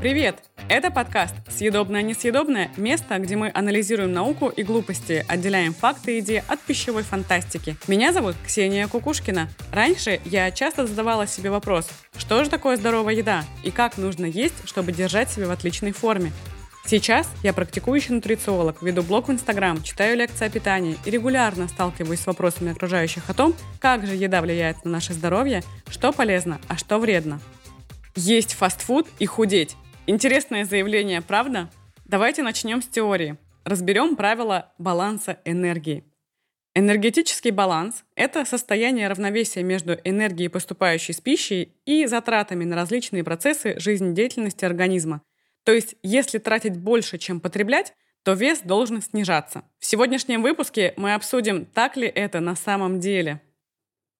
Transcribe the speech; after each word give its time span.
Привет! 0.00 0.42
Это 0.70 0.90
подкаст 0.90 1.34
«Съедобное-несъедобное»– 1.48 2.70
место, 2.78 3.18
где 3.18 3.36
мы 3.36 3.50
анализируем 3.52 4.14
науку 4.14 4.48
и 4.48 4.62
глупости, 4.62 5.22
отделяем 5.28 5.74
факты 5.74 6.16
и 6.16 6.20
идеи 6.20 6.42
от 6.48 6.58
пищевой 6.60 7.02
фантастики. 7.02 7.76
Меня 7.86 8.14
зовут 8.14 8.34
Ксения 8.46 8.88
Кукушкина. 8.88 9.50
Раньше 9.72 10.18
я 10.24 10.50
часто 10.52 10.86
задавала 10.86 11.26
себе 11.26 11.50
вопрос, 11.50 11.90
что 12.16 12.42
же 12.42 12.48
такое 12.48 12.78
здоровая 12.78 13.14
еда 13.14 13.44
и 13.62 13.70
как 13.70 13.98
нужно 13.98 14.24
есть, 14.24 14.66
чтобы 14.66 14.92
держать 14.92 15.30
себя 15.30 15.48
в 15.48 15.50
отличной 15.50 15.92
форме. 15.92 16.32
Сейчас 16.86 17.28
я 17.42 17.52
практикующий 17.52 18.14
нутрициолог, 18.14 18.82
веду 18.82 19.02
блог 19.02 19.28
в 19.28 19.32
Инстаграм, 19.32 19.82
читаю 19.82 20.16
лекции 20.16 20.46
о 20.46 20.50
питании 20.50 20.96
и 21.04 21.10
регулярно 21.10 21.68
сталкиваюсь 21.68 22.20
с 22.20 22.26
вопросами 22.26 22.72
окружающих 22.72 23.28
о 23.28 23.34
том, 23.34 23.54
как 23.80 24.06
же 24.06 24.14
еда 24.14 24.40
влияет 24.40 24.82
на 24.84 24.92
наше 24.92 25.12
здоровье, 25.12 25.62
что 25.90 26.10
полезно, 26.10 26.58
а 26.68 26.78
что 26.78 26.98
вредно. 26.98 27.38
Есть 28.22 28.52
фастфуд 28.52 29.08
и 29.18 29.24
худеть. 29.24 29.76
Интересное 30.06 30.66
заявление, 30.66 31.22
правда? 31.22 31.70
Давайте 32.04 32.42
начнем 32.42 32.82
с 32.82 32.86
теории. 32.86 33.38
Разберем 33.64 34.14
правила 34.14 34.74
баланса 34.76 35.38
энергии. 35.46 36.04
Энергетический 36.74 37.50
баланс– 37.50 38.04
это 38.16 38.44
состояние 38.44 39.08
равновесия 39.08 39.62
между 39.62 39.94
энергией, 40.04 40.48
поступающей 40.50 41.14
с 41.14 41.20
пищей, 41.22 41.72
и 41.86 42.04
затратами 42.04 42.66
на 42.66 42.76
различные 42.76 43.24
процессы 43.24 43.80
жизнедеятельности 43.80 44.66
организма. 44.66 45.22
То 45.64 45.72
есть, 45.72 45.94
если 46.02 46.36
тратить 46.36 46.76
больше, 46.76 47.16
чем 47.16 47.40
потреблять, 47.40 47.94
то 48.22 48.34
вес 48.34 48.60
должен 48.60 49.00
снижаться. 49.00 49.64
В 49.78 49.86
сегодняшнем 49.86 50.42
выпуске 50.42 50.92
мы 50.98 51.14
обсудим, 51.14 51.64
так 51.64 51.96
ли 51.96 52.06
это 52.06 52.40
на 52.40 52.54
самом 52.54 53.00
деле. 53.00 53.40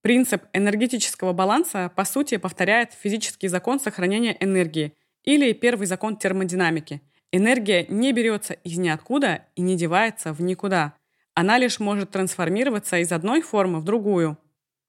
Принцип 0.02 0.44
энергетического 0.52 1.32
баланса, 1.32 1.90
по 1.94 2.04
сути, 2.04 2.36
повторяет 2.36 2.92
физический 2.92 3.48
закон 3.48 3.80
сохранения 3.80 4.36
энергии– 4.40 4.94
или 5.24 5.52
первый 5.52 5.86
закон 5.86 6.16
термодинамики. 6.16 7.02
Энергия 7.32 7.86
не 7.88 8.12
берется 8.12 8.54
из 8.54 8.78
ниоткуда 8.78 9.44
и 9.54 9.62
не 9.62 9.76
девается 9.76 10.32
в 10.32 10.40
никуда. 10.40 10.94
Она 11.34 11.58
лишь 11.58 11.78
может 11.78 12.10
трансформироваться 12.10 12.98
из 12.98 13.12
одной 13.12 13.40
формы 13.40 13.80
в 13.80 13.84
другую. 13.84 14.36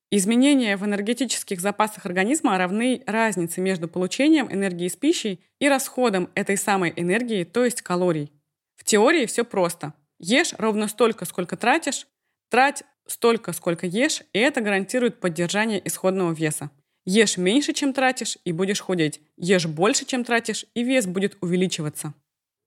Изменения 0.09 0.75
в 0.75 0.85
энергетических 0.85 1.61
запасах 1.61 2.05
организма 2.05 2.57
равны 2.57 3.01
разнице 3.05 3.61
между 3.61 3.87
получением 3.87 4.51
энергии 4.51 4.87
из 4.87 4.95
пищи 4.95 5.39
и 5.59 5.69
расходом 5.69 6.29
этой 6.35 6.57
самой 6.57 6.91
энергии, 6.95 7.43
то 7.43 7.63
есть 7.63 7.81
калорий. 7.81 8.31
В 8.75 8.83
теории 8.83 9.25
все 9.25 9.45
просто. 9.45 9.93
Ешь 10.19 10.53
ровно 10.57 10.87
столько, 10.87 11.25
сколько 11.25 11.55
тратишь, 11.55 12.07
трать 12.49 12.83
столько, 13.07 13.53
сколько 13.53 13.85
ешь, 13.85 14.23
и 14.33 14.39
это 14.39 14.61
гарантирует 14.61 15.19
поддержание 15.19 15.81
исходного 15.85 16.33
веса. 16.33 16.69
Ешь 17.05 17.37
меньше, 17.37 17.73
чем 17.73 17.93
тратишь, 17.93 18.37
и 18.45 18.51
будешь 18.51 18.79
худеть. 18.79 19.21
Ешь 19.37 19.65
больше, 19.65 20.05
чем 20.05 20.23
тратишь, 20.23 20.65
и 20.75 20.83
вес 20.83 21.07
будет 21.07 21.37
увеличиваться. 21.41 22.13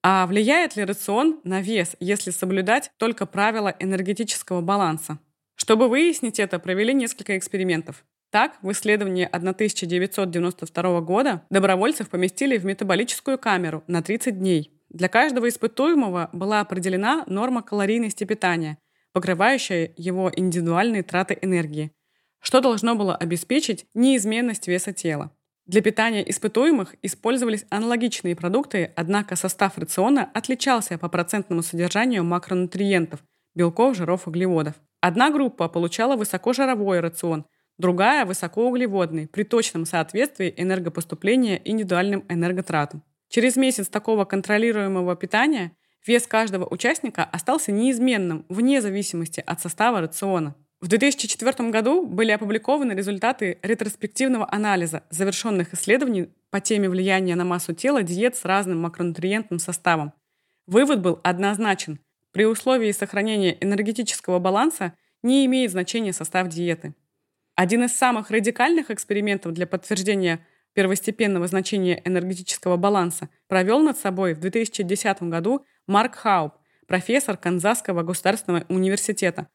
А 0.02 0.26
влияет 0.26 0.76
ли 0.76 0.84
рацион 0.84 1.40
на 1.44 1.60
вес, 1.60 1.96
если 2.00 2.30
соблюдать 2.30 2.90
только 2.98 3.26
правила 3.26 3.74
энергетического 3.78 4.60
баланса? 4.60 5.18
Чтобы 5.54 5.88
выяснить 5.88 6.40
это, 6.40 6.58
провели 6.58 6.92
несколько 6.92 7.38
экспериментов. 7.38 8.04
Так, 8.30 8.58
в 8.62 8.72
исследовании 8.72 9.28
1992 9.30 11.00
года 11.00 11.42
добровольцев 11.50 12.10
поместили 12.10 12.58
в 12.58 12.64
метаболическую 12.64 13.38
камеру 13.38 13.84
на 13.86 14.02
30 14.02 14.38
дней. 14.38 14.72
Для 14.88 15.08
каждого 15.08 15.48
испытуемого 15.48 16.30
была 16.32 16.60
определена 16.60 17.24
норма 17.26 17.62
калорийности 17.62 18.24
питания, 18.24 18.76
покрывающая 19.14 19.94
его 19.96 20.30
индивидуальные 20.36 21.02
траты 21.02 21.38
энергии– 21.40 21.90
что 22.44 22.60
должно 22.60 22.94
было 22.94 23.16
обеспечить 23.16 23.86
неизменность 23.94 24.68
веса 24.68 24.92
тела. 24.92 25.32
Для 25.64 25.80
питания 25.80 26.28
испытуемых 26.28 26.94
использовались 27.00 27.64
аналогичные 27.70 28.36
продукты, 28.36 28.92
однако 28.96 29.34
состав 29.34 29.78
рациона 29.78 30.30
отличался 30.34 30.98
по 30.98 31.08
процентному 31.08 31.62
содержанию 31.62 32.22
макронутриентов– 32.22 33.24
белков, 33.54 33.96
жиров, 33.96 34.28
углеводов. 34.28 34.74
Одна 35.00 35.30
группа 35.30 35.68
получала 35.68 36.16
высокожировой 36.16 37.00
рацион, 37.00 37.46
другая– 37.78 38.24
высокоуглеводный, 38.26 39.26
при 39.26 39.44
точном 39.44 39.86
соответствии 39.86 40.52
энергопоступления 40.54 41.62
индивидуальным 41.64 42.26
энерготратам. 42.28 43.02
Через 43.28 43.56
месяц 43.56 43.88
такого 43.88 44.26
контролируемого 44.26 45.16
питания 45.16 45.72
вес 46.06 46.26
каждого 46.26 46.66
участника 46.66 47.24
остался 47.24 47.72
неизменным 47.72 48.44
вне 48.48 48.80
зависимости 48.80 49.42
от 49.44 49.60
состава 49.60 50.00
рациона. 50.00 50.54
В 50.80 50.88
2004 50.88 51.70
году 51.70 52.04
были 52.06 52.30
опубликованы 52.30 52.92
результаты 52.92 53.58
ретроспективного 53.62 54.46
анализа 54.52 55.02
завершенных 55.10 55.72
исследований 55.72 56.28
по 56.50 56.60
теме 56.60 56.90
влияния 56.90 57.36
на 57.36 57.44
массу 57.44 57.72
тела 57.72 58.02
диет 58.02 58.36
с 58.36 58.44
разным 58.44 58.82
макронутриентным 58.82 59.58
составом. 59.58 60.12
Вывод 60.66 61.00
был 61.00 61.20
однозначен. 61.22 62.00
При 62.32 62.44
условии 62.44 62.92
сохранения 62.92 63.56
энергетического 63.60 64.38
баланса 64.38 64.92
не 65.22 65.46
имеет 65.46 65.70
значения 65.70 66.12
состав 66.12 66.48
диеты. 66.48 66.94
Один 67.54 67.84
из 67.84 67.96
самых 67.96 68.30
радикальных 68.30 68.90
экспериментов 68.90 69.52
для 69.52 69.66
подтверждения 69.66 70.44
первостепенного 70.74 71.46
значения 71.46 72.02
энергетического 72.04 72.76
баланса 72.76 73.28
провел 73.46 73.80
над 73.80 73.96
собой 73.96 74.34
в 74.34 74.40
2010 74.40 75.22
году 75.22 75.64
Марк 75.86 76.16
Хауб, 76.16 76.54
профессор 76.86 77.36
Канзасского 77.36 78.02
государственного 78.02 78.64
университета, 78.68 79.48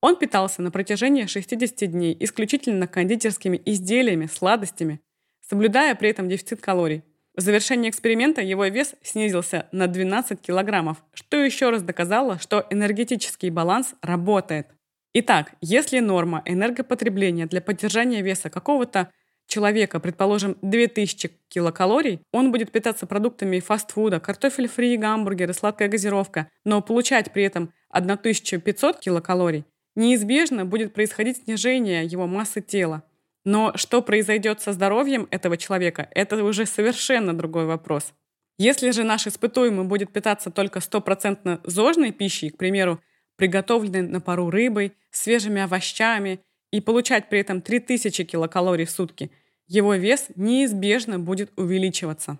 он 0.00 0.16
питался 0.16 0.62
на 0.62 0.70
протяжении 0.70 1.26
60 1.26 1.90
дней 1.90 2.16
исключительно 2.20 2.86
кондитерскими 2.86 3.60
изделиями, 3.64 4.26
сладостями, 4.26 5.00
соблюдая 5.40 5.94
при 5.94 6.10
этом 6.10 6.28
дефицит 6.28 6.60
калорий. 6.60 7.04
В 7.36 7.40
завершении 7.40 7.90
эксперимента 7.90 8.40
его 8.40 8.64
вес 8.66 8.94
снизился 9.02 9.68
на 9.70 9.86
12 9.86 10.40
килограммов, 10.40 11.04
что 11.12 11.36
еще 11.36 11.70
раз 11.70 11.82
доказало, 11.82 12.38
что 12.38 12.66
энергетический 12.70 13.50
баланс 13.50 13.94
работает. 14.00 14.68
Итак, 15.12 15.52
если 15.60 16.00
норма 16.00 16.42
энергопотребления 16.44 17.46
для 17.46 17.60
поддержания 17.60 18.22
веса 18.22 18.50
какого-то 18.50 19.10
человека, 19.46 20.00
предположим, 20.00 20.56
2000 20.62 21.30
килокалорий, 21.48 22.20
он 22.32 22.52
будет 22.52 22.72
питаться 22.72 23.06
продуктами 23.06 23.60
фастфуда, 23.60 24.20
картофель 24.20 24.68
фри, 24.68 24.96
гамбургеры, 24.96 25.52
сладкая 25.52 25.88
газировка, 25.88 26.50
но 26.64 26.82
получать 26.82 27.32
при 27.32 27.44
этом 27.44 27.72
1500 27.90 28.98
килокалорий, 29.00 29.64
неизбежно 29.94 30.64
будет 30.64 30.92
происходить 30.92 31.44
снижение 31.44 32.04
его 32.04 32.26
массы 32.26 32.60
тела. 32.60 33.02
Но 33.44 33.72
что 33.76 34.02
произойдет 34.02 34.60
со 34.60 34.72
здоровьем 34.72 35.28
этого 35.30 35.56
человека, 35.56 36.08
это 36.10 36.42
уже 36.42 36.66
совершенно 36.66 37.32
другой 37.32 37.66
вопрос. 37.66 38.12
Если 38.58 38.90
же 38.90 39.04
наш 39.04 39.26
испытуемый 39.26 39.86
будет 39.86 40.12
питаться 40.12 40.50
только 40.50 40.80
стопроцентно 40.80 41.60
зожной 41.62 42.10
пищей, 42.10 42.50
к 42.50 42.56
примеру, 42.56 43.00
приготовленной 43.36 44.02
на 44.02 44.20
пару 44.20 44.50
рыбой, 44.50 44.94
свежими 45.10 45.60
овощами, 45.60 46.40
и 46.76 46.80
получать 46.82 47.30
при 47.30 47.40
этом 47.40 47.62
3000 47.62 48.24
килокалорий 48.24 48.84
в 48.84 48.90
сутки, 48.90 49.30
его 49.66 49.94
вес 49.94 50.26
неизбежно 50.36 51.18
будет 51.18 51.50
увеличиваться. 51.56 52.38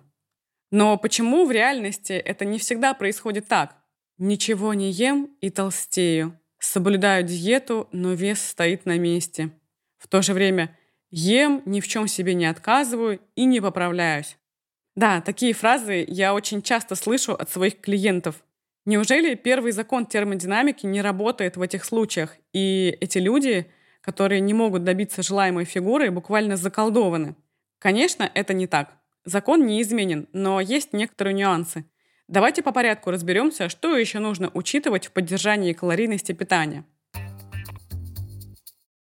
Но 0.69 0.95
почему 0.97 1.47
в 1.47 1.51
реальности 1.51 2.13
это 2.13 2.45
не 2.45 2.59
всегда 2.59 2.93
происходит 2.93 3.47
так? 3.47 3.75
Ничего 4.19 4.75
не 4.75 4.91
ем 4.91 5.35
и 5.41 5.49
толстею. 5.49 6.39
Соблюдаю 6.59 7.23
диету, 7.23 7.89
но 7.91 8.13
вес 8.13 8.39
стоит 8.39 8.85
на 8.85 8.99
месте. 8.99 9.49
В 9.97 10.07
то 10.07 10.21
же 10.21 10.33
время 10.33 10.77
ем, 11.09 11.63
ни 11.65 11.81
в 11.81 11.87
чем 11.87 12.07
себе 12.07 12.35
не 12.35 12.45
отказываю 12.45 13.19
и 13.35 13.45
не 13.45 13.59
поправляюсь. 13.59 14.37
Да, 14.95 15.21
такие 15.21 15.53
фразы 15.53 16.05
я 16.07 16.35
очень 16.35 16.61
часто 16.61 16.93
слышу 16.93 17.33
от 17.33 17.49
своих 17.49 17.81
клиентов. 17.81 18.35
Неужели 18.85 19.33
первый 19.33 19.71
закон 19.71 20.05
термодинамики 20.05 20.85
не 20.85 21.01
работает 21.01 21.57
в 21.57 21.61
этих 21.63 21.85
случаях, 21.85 22.37
и 22.53 22.95
эти 23.01 23.17
люди, 23.17 23.71
которые 24.07 24.41
не 24.41 24.55
могут 24.55 24.83
добиться 24.83 25.21
желаемой 25.21 25.65
фигуры, 25.65 26.09
буквально 26.09 26.57
заколдованы? 26.57 27.35
Конечно, 27.77 28.31
это 28.33 28.55
не 28.55 28.65
так. 28.65 28.93
Закон 29.23 29.67
не 29.67 29.83
изменен, 29.83 30.27
но 30.33 30.59
есть 30.59 30.93
некоторые 30.93 31.35
нюансы– 31.35 31.85
Давайте 32.27 32.61
по 32.61 32.73
порядку 32.73 33.11
разберемся, 33.11 33.69
что 33.69 33.95
еще 33.95 34.19
нужно 34.19 34.51
учитывать 34.53 35.07
в 35.07 35.11
поддержании 35.11 35.71
калорийности 35.71 36.33
питания. 36.33 36.83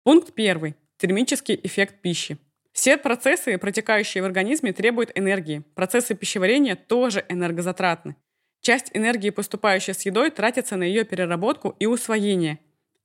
Пункт 0.02 0.34
первый. 0.34 0.74
Термический 0.98 1.58
эффект 1.62 2.02
пищи. 2.02 2.36
Все 2.72 2.98
процессы, 2.98 3.56
протекающие 3.56 4.22
в 4.22 4.26
организме, 4.26 4.74
требуют 4.74 5.10
энергии. 5.14 5.64
Процессы 5.74 6.14
пищеварения 6.14 6.76
тоже 6.76 7.24
энергозатратны. 7.30 8.14
Часть 8.60 8.90
энергии, 8.92 9.30
поступающей 9.30 9.94
с 9.94 10.02
едой, 10.02 10.30
тратится 10.30 10.76
на 10.76 10.82
ее 10.82 11.04
переработку 11.04 11.74
и 11.78 11.86
усвоение. 11.86 12.58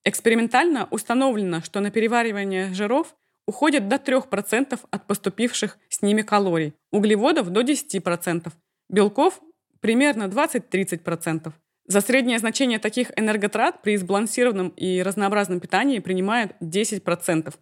Экспериментально 0.06 0.88
установлено, 0.92 1.62
что 1.62 1.80
на 1.80 1.90
переваривание 1.90 2.74
жиров 2.74 3.16
уходит 3.48 3.88
до 3.88 3.96
3% 3.96 4.80
от 4.90 5.08
поступивших 5.08 5.78
с 5.90 6.02
ними 6.02 6.22
калорий, 6.22 6.74
углеводов 6.92 7.50
до 7.50 7.62
10%, 7.62 8.52
белков 8.90 9.42
примерно 9.80 10.24
20-30%. 10.24 11.52
За 11.86 12.00
среднее 12.00 12.40
значение 12.40 12.80
таких 12.80 13.12
энерготрат 13.18 13.82
при 13.82 13.98
сбалансированном 13.98 14.70
и 14.70 15.02
разнообразном 15.02 15.60
питании 15.60 16.00
принимают 16.00 16.54
10%. 16.62 17.54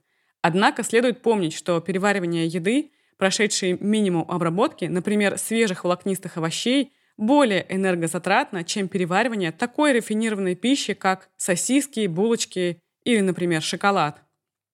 Однако 0.41 0.83
следует 0.83 1.21
помнить, 1.21 1.53
что 1.53 1.79
переваривание 1.79 2.45
еды 2.47 2.91
прошедшие 3.17 3.77
минимум 3.79 4.25
обработки, 4.29 4.85
например, 4.85 5.37
свежих 5.37 5.83
волокнистых 5.83 6.37
овощей, 6.37 6.91
более 7.17 7.65
энергозатратно, 7.69 8.63
чем 8.63 8.87
переваривание 8.87 9.51
такой 9.51 9.93
рафинированной 9.93 10.55
пищи, 10.55 10.93
как 10.93 11.29
сосиски, 11.37 12.07
булочки 12.07 12.79
или, 13.03 13.19
например, 13.19 13.61
шоколад. 13.61 14.21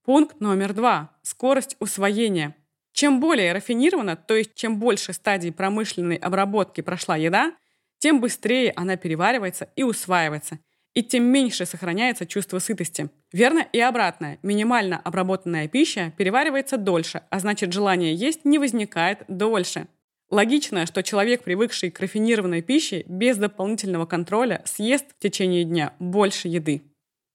Пункт 0.04 0.40
номер 0.40 0.74
два. 0.74 1.12
Скорость 1.22 1.76
усвоения. 1.80 2.56
Чем 2.94 3.20
более 3.20 3.54
рафинирована, 3.54 4.16
то 4.16 4.36
есть 4.36 4.56
чем 4.56 4.80
больше 4.80 5.14
стадий 5.14 5.52
промышленной 5.52 6.16
обработки 6.16 6.82
прошла 6.82 7.16
еда, 7.16 7.54
тем 8.00 8.22
быстрее 8.22 8.74
она 8.76 8.96
переваривается 8.96 9.70
и 9.76 9.84
усваивается, 9.84 10.60
и 10.94 11.04
тем 11.04 11.26
меньше 11.26 11.66
сохраняется 11.66 12.26
чувство 12.26 12.60
сытости. 12.60 13.10
Верно 13.32 13.68
и 13.72 13.80
обратное. 13.80 14.40
Минимально 14.42 15.00
обработанная 15.00 15.68
пища 15.68 16.12
переваривается 16.18 16.78
дольше, 16.78 17.22
а 17.30 17.40
значит 17.40 17.72
желание 17.72 18.16
есть 18.16 18.46
не 18.46 18.58
возникает 18.58 19.24
дольше. 19.28 19.88
Логично, 20.30 20.86
что 20.86 21.04
человек, 21.04 21.44
привыкший 21.44 21.90
к 21.90 22.02
рафинированной 22.02 22.62
пище, 22.62 23.04
без 23.08 23.38
дополнительного 23.38 24.06
контроля 24.06 24.62
съест 24.66 25.06
в 25.18 25.20
течение 25.20 25.64
дня 25.64 25.94
больше 26.00 26.50
еды. 26.50 26.82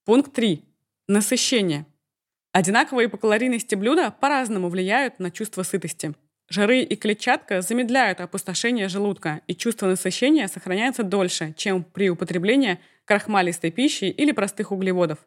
Пункт 0.05 0.35
3. 0.35 0.63
Насыщение. 1.09 1.87
Одинаковые 2.53 3.09
по 3.09 3.17
калорийности 3.17 3.75
блюда 3.77 4.11
по-разному 4.11 4.69
влияют 4.69 5.21
на 5.21 5.31
чувство 5.31 5.63
сытости. 5.63 6.13
Жиры 6.51 6.81
и 6.83 6.95
клетчатка 6.97 7.63
замедляют 7.63 8.21
опустошение 8.21 8.89
желудка, 8.89 9.41
и 9.47 9.55
чувство 9.55 9.87
насыщения 9.87 10.47
сохраняется 10.47 11.03
дольше, 11.03 11.55
чем 11.57 11.85
при 11.85 12.11
употреблении 12.11 12.79
крахмалистой 13.07 13.71
пищи 13.71 14.05
или 14.05 14.33
простых 14.33 14.71
углеводов. 14.71 15.19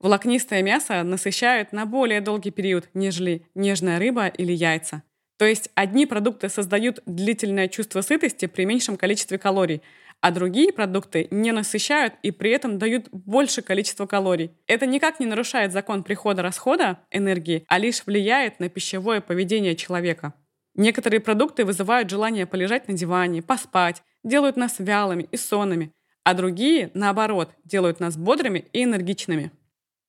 Волокнистое 0.00 0.60
мясо 0.62 1.04
насыщает 1.04 1.72
на 1.72 1.86
более 1.86 2.20
долгий 2.20 2.50
период, 2.50 2.88
нежели 2.94 3.46
нежная 3.54 4.00
рыба 4.00 4.26
или 4.26 4.52
яйца. 4.52 5.04
То 5.42 5.46
есть 5.46 5.70
одни 5.74 6.06
продукты 6.06 6.48
создают 6.48 7.00
длительное 7.04 7.66
чувство 7.66 8.00
сытости 8.00 8.46
при 8.46 8.64
меньшем 8.64 8.96
количестве 8.96 9.38
калорий, 9.38 9.82
а 10.20 10.30
другие 10.30 10.72
продукты 10.72 11.26
не 11.32 11.50
насыщают 11.50 12.14
и 12.22 12.30
при 12.30 12.52
этом 12.52 12.78
дают 12.78 13.08
больше 13.10 13.60
количества 13.60 14.06
калорий. 14.06 14.52
Это 14.68 14.86
никак 14.86 15.18
не 15.18 15.26
нарушает 15.26 15.72
закон 15.72 16.04
прихода-расхода 16.04 17.00
энергии, 17.10 17.64
а 17.66 17.78
лишь 17.80 18.06
влияет 18.06 18.60
на 18.60 18.68
пищевое 18.68 19.20
поведение 19.20 19.74
человека. 19.74 20.32
Некоторые 20.76 21.18
продукты 21.18 21.64
вызывают 21.64 22.08
желание 22.08 22.46
полежать 22.46 22.86
на 22.86 22.94
диване, 22.94 23.42
поспать, 23.42 24.04
делают 24.22 24.56
нас 24.56 24.76
вялыми 24.78 25.26
и 25.32 25.36
сонными, 25.36 25.90
а 26.22 26.34
другие, 26.34 26.92
наоборот, 26.94 27.50
делают 27.64 27.98
нас 27.98 28.16
бодрыми 28.16 28.66
и 28.72 28.84
энергичными. 28.84 29.50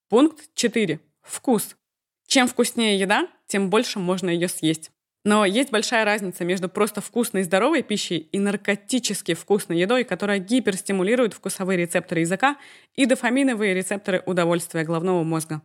Пункт 0.09 0.53
4. 0.53 0.99
Вкус. 1.23 1.75
Чем 2.27 2.47
вкуснее 2.47 2.99
еда, 2.99 3.27
тем 3.47 3.71
больше 3.71 3.97
можно 3.97 4.29
ее 4.29 4.47
съесть. 4.47 4.91
Но 5.25 5.45
есть 5.45 5.71
большая 5.71 6.03
разница 6.03 6.43
между 6.43 6.67
просто 6.67 6.99
вкусной 6.99 7.41
и 7.41 7.43
здоровой 7.45 7.81
пищей 7.81 8.17
и 8.17 8.39
наркотически 8.39 9.33
вкусной 9.35 9.79
едой, 9.79 10.03
которая 10.03 10.39
гиперстимулирует 10.39 11.33
вкусовые 11.33 11.77
рецепторы 11.77 12.21
языка 12.21 12.57
и 12.95 13.05
дофаминовые 13.05 13.73
рецепторы 13.73 14.21
удовольствия 14.25 14.83
головного 14.83 15.23
мозга. 15.23 15.61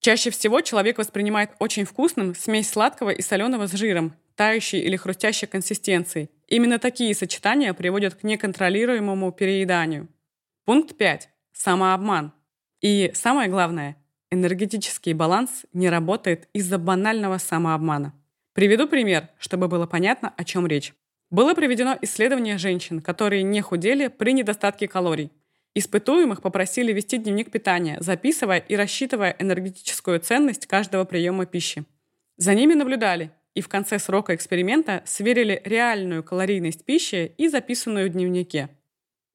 Чаще 0.00 0.30
всего 0.30 0.62
человек 0.62 0.96
воспринимает 0.96 1.50
очень 1.58 1.84
вкусным 1.84 2.34
смесь 2.34 2.70
сладкого 2.70 3.10
и 3.10 3.20
соленого 3.20 3.66
с 3.66 3.72
жиром, 3.72 4.14
тающей 4.36 4.80
или 4.80 4.96
хрустящей 4.96 5.48
консистенцией. 5.48 6.30
Именно 6.46 6.78
такие 6.78 7.14
сочетания 7.14 7.74
приводят 7.74 8.14
к 8.14 8.22
неконтролируемому 8.22 9.32
перееданию. 9.32 10.08
Пункт 10.64 10.96
5. 10.96 11.28
Самообман. 11.52 12.32
И 12.80 13.10
самое 13.14 13.50
главное, 13.50 13.96
энергетический 14.30 15.12
баланс 15.12 15.66
не 15.72 15.90
работает 15.90 16.48
из-за 16.52 16.78
банального 16.78 17.38
самообмана. 17.38 18.14
Приведу 18.58 18.88
пример, 18.88 19.28
чтобы 19.38 19.68
было 19.68 19.86
понятно, 19.86 20.34
о 20.36 20.42
чем 20.42 20.66
речь. 20.66 20.92
Было 21.30 21.54
проведено 21.54 21.96
исследование 22.02 22.58
женщин, 22.58 23.00
которые 23.00 23.44
не 23.44 23.60
худели 23.60 24.08
при 24.08 24.32
недостатке 24.32 24.88
калорий. 24.88 25.30
Испытуемых 25.76 26.42
попросили 26.42 26.92
вести 26.92 27.18
дневник 27.18 27.52
питания, 27.52 27.98
записывая 28.00 28.58
и 28.58 28.74
рассчитывая 28.74 29.36
энергетическую 29.38 30.18
ценность 30.18 30.66
каждого 30.66 31.04
приема 31.04 31.46
пищи. 31.46 31.84
За 32.36 32.52
ними 32.52 32.74
наблюдали 32.74 33.30
и 33.54 33.60
в 33.60 33.68
конце 33.68 34.00
срока 34.00 34.34
эксперимента 34.34 35.04
сверили 35.06 35.62
реальную 35.64 36.24
калорийность 36.24 36.84
пищи 36.84 37.32
и 37.38 37.46
записанную 37.46 38.10
в 38.10 38.12
дневнике. 38.12 38.70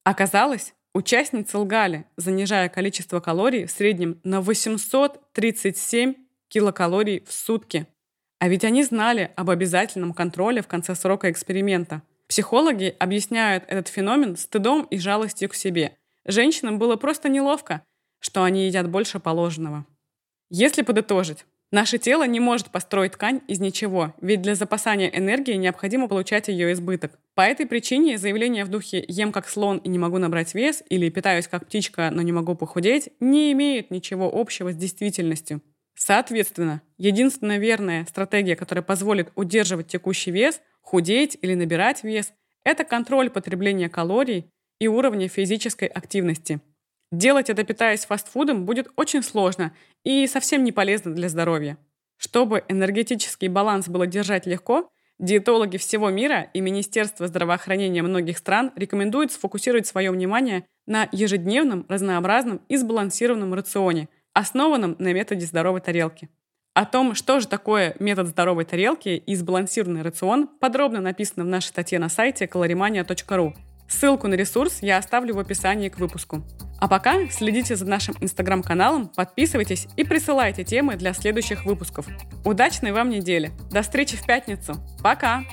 Оказалось, 0.02 0.74
участницы 0.92 1.56
лгали, 1.56 2.04
занижая 2.18 2.68
количество 2.68 3.20
калорий 3.20 3.64
в 3.64 3.70
среднем 3.70 4.20
на 4.22 4.42
837 4.42 6.12
килокалорий 6.48 7.24
в 7.26 7.32
сутки– 7.32 7.86
а 8.38 8.48
ведь 8.48 8.64
они 8.64 8.82
знали 8.84 9.30
об 9.36 9.50
обязательном 9.50 10.12
контроле 10.12 10.62
в 10.62 10.66
конце 10.66 10.94
срока 10.94 11.30
эксперимента. 11.30 12.02
Психологи 12.28 12.94
объясняют 12.98 13.64
этот 13.68 13.88
феномен 13.88 14.36
стыдом 14.36 14.82
и 14.90 14.98
жалостью 14.98 15.48
к 15.48 15.54
себе. 15.54 15.96
Женщинам 16.26 16.78
было 16.78 16.96
просто 16.96 17.28
неловко, 17.28 17.82
что 18.20 18.42
они 18.44 18.66
едят 18.66 18.88
больше 18.88 19.20
положенного. 19.20 19.86
Если 20.50 20.82
подытожить, 20.82 21.44
наше 21.70 21.98
тело 21.98 22.26
не 22.26 22.40
может 22.40 22.70
построить 22.70 23.12
ткань 23.12 23.40
из 23.48 23.60
ничего, 23.60 24.14
ведь 24.20 24.42
для 24.42 24.54
запасания 24.54 25.08
энергии 25.08 25.54
необходимо 25.54 26.08
получать 26.08 26.48
ее 26.48 26.72
избыток. 26.72 27.18
По 27.34 27.42
этой 27.42 27.66
причине 27.66 28.16
заявление 28.16 28.64
в 28.64 28.68
духе 28.68 29.04
«ем 29.08 29.32
как 29.32 29.48
слон 29.48 29.78
и 29.78 29.88
не 29.88 29.98
могу 29.98 30.18
набрать 30.18 30.54
вес» 30.54 30.82
или 30.88 31.10
«питаюсь 31.10 31.48
как 31.48 31.66
птичка, 31.66 32.10
но 32.10 32.22
не 32.22 32.32
могу 32.32 32.54
похудеть» 32.54 33.10
не 33.20 33.52
имеет 33.52 33.90
ничего 33.90 34.30
общего 34.32 34.72
с 34.72 34.76
действительностью. 34.76 35.60
Соответственно, 36.06 36.82
единственная 36.98 37.56
верная 37.56 38.04
стратегия, 38.04 38.56
которая 38.56 38.82
позволит 38.82 39.32
удерживать 39.36 39.86
текущий 39.86 40.32
вес, 40.32 40.60
худеть 40.82 41.38
или 41.40 41.54
набирать 41.54 42.04
вес, 42.04 42.34
это 42.62 42.84
контроль 42.84 43.30
потребления 43.30 43.88
калорий 43.88 44.50
и 44.78 44.86
уровня 44.86 45.30
физической 45.30 45.88
активности. 45.88 46.60
Делать 47.10 47.48
это, 47.48 47.64
питаясь 47.64 48.04
фастфудом, 48.04 48.66
будет 48.66 48.88
очень 48.96 49.22
сложно 49.22 49.74
и 50.02 50.26
совсем 50.26 50.62
не 50.62 50.72
полезно 50.72 51.14
для 51.14 51.30
здоровья. 51.30 51.78
Чтобы 52.18 52.64
энергетический 52.68 53.48
баланс 53.48 53.88
было 53.88 54.06
держать 54.06 54.44
легко, 54.44 54.90
диетологи 55.18 55.78
всего 55.78 56.10
мира 56.10 56.50
и 56.52 56.60
Министерство 56.60 57.28
здравоохранения 57.28 58.02
многих 58.02 58.36
стран 58.36 58.72
рекомендуют 58.76 59.32
сфокусировать 59.32 59.86
свое 59.86 60.10
внимание 60.10 60.66
на 60.84 61.08
ежедневном, 61.12 61.86
разнообразном 61.88 62.60
и 62.68 62.76
сбалансированном 62.76 63.54
рационе– 63.54 64.10
основанном 64.34 64.96
на 64.98 65.12
методе 65.14 65.46
здоровой 65.46 65.80
тарелки. 65.80 66.28
О 66.74 66.84
том, 66.84 67.14
что 67.14 67.38
же 67.38 67.46
такое 67.46 67.94
метод 68.00 68.26
здоровой 68.26 68.64
тарелки 68.64 69.10
и 69.10 69.34
сбалансированный 69.36 70.02
рацион, 70.02 70.48
подробно 70.60 71.00
написано 71.00 71.44
в 71.44 71.48
нашей 71.48 71.68
статье 71.68 72.00
на 72.00 72.08
сайте 72.08 72.46
calorimania.ru. 72.46 73.54
Ссылку 73.88 74.26
на 74.26 74.34
ресурс 74.34 74.78
я 74.82 74.98
оставлю 74.98 75.34
в 75.34 75.38
описании 75.38 75.88
к 75.88 75.98
выпуску. 75.98 76.42
А 76.80 76.88
пока 76.88 77.28
следите 77.28 77.76
за 77.76 77.86
нашим 77.86 78.16
инстаграм-каналом, 78.20 79.08
подписывайтесь 79.08 79.86
и 79.96 80.04
присылайте 80.04 80.64
темы 80.64 80.96
для 80.96 81.12
следующих 81.12 81.64
выпусков. 81.64 82.06
Удачной 82.44 82.92
вам 82.92 83.10
недели! 83.10 83.52
До 83.70 83.82
встречи 83.82 84.16
в 84.16 84.26
пятницу! 84.26 84.74
Пока! 85.02 85.44